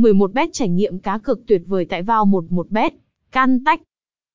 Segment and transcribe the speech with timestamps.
[0.00, 2.90] 11bet trải nghiệm cá cược tuyệt vời tại vào 11bet.
[3.32, 3.80] Can tách.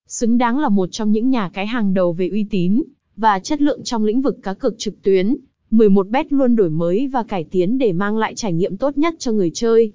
[0.07, 2.83] Xứng đáng là một trong những nhà cái hàng đầu về uy tín
[3.17, 5.35] và chất lượng trong lĩnh vực cá cược trực tuyến.
[5.71, 9.31] 11bet luôn đổi mới và cải tiến để mang lại trải nghiệm tốt nhất cho
[9.31, 9.91] người chơi.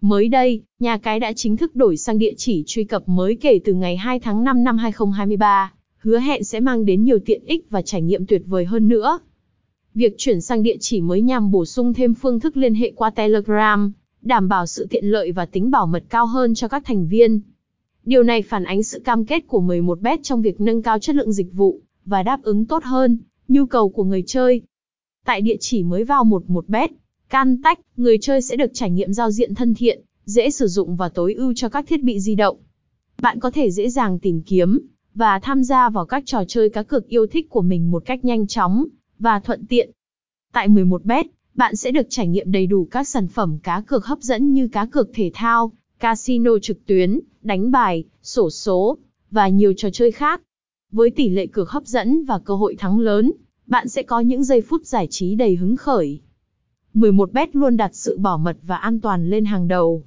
[0.00, 3.60] Mới đây, nhà cái đã chính thức đổi sang địa chỉ truy cập mới kể
[3.64, 7.66] từ ngày 2 tháng 5 năm 2023, hứa hẹn sẽ mang đến nhiều tiện ích
[7.70, 9.18] và trải nghiệm tuyệt vời hơn nữa.
[9.94, 13.10] Việc chuyển sang địa chỉ mới nhằm bổ sung thêm phương thức liên hệ qua
[13.10, 13.92] Telegram,
[14.22, 17.40] đảm bảo sự tiện lợi và tính bảo mật cao hơn cho các thành viên.
[18.04, 21.32] Điều này phản ánh sự cam kết của 11bet trong việc nâng cao chất lượng
[21.32, 24.62] dịch vụ và đáp ứng tốt hơn nhu cầu của người chơi.
[25.24, 26.88] Tại địa chỉ mới vào 11bet,
[27.28, 30.96] can tách, người chơi sẽ được trải nghiệm giao diện thân thiện, dễ sử dụng
[30.96, 32.56] và tối ưu cho các thiết bị di động.
[33.22, 34.80] Bạn có thể dễ dàng tìm kiếm
[35.14, 38.24] và tham gia vào các trò chơi cá cược yêu thích của mình một cách
[38.24, 38.86] nhanh chóng
[39.18, 39.90] và thuận tiện.
[40.52, 41.24] Tại 11bet,
[41.54, 44.68] bạn sẽ được trải nghiệm đầy đủ các sản phẩm cá cược hấp dẫn như
[44.68, 48.98] cá cược thể thao, casino trực tuyến, đánh bài, sổ số
[49.30, 50.42] và nhiều trò chơi khác.
[50.92, 53.32] Với tỷ lệ cược hấp dẫn và cơ hội thắng lớn,
[53.66, 56.20] bạn sẽ có những giây phút giải trí đầy hứng khởi.
[56.94, 60.04] 11bet luôn đặt sự bảo mật và an toàn lên hàng đầu.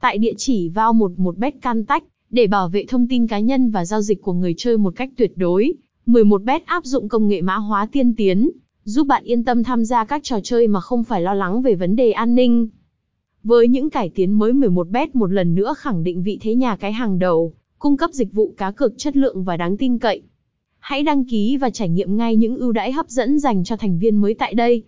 [0.00, 3.84] Tại địa chỉ vào 11bet can tách, để bảo vệ thông tin cá nhân và
[3.84, 5.72] giao dịch của người chơi một cách tuyệt đối,
[6.06, 8.50] 11bet áp dụng công nghệ mã hóa tiên tiến,
[8.88, 11.74] giúp bạn yên tâm tham gia các trò chơi mà không phải lo lắng về
[11.74, 12.68] vấn đề an ninh.
[13.44, 16.92] Với những cải tiến mới 11bet một lần nữa khẳng định vị thế nhà cái
[16.92, 20.22] hàng đầu, cung cấp dịch vụ cá cược chất lượng và đáng tin cậy.
[20.78, 23.98] Hãy đăng ký và trải nghiệm ngay những ưu đãi hấp dẫn dành cho thành
[23.98, 24.82] viên mới tại đây.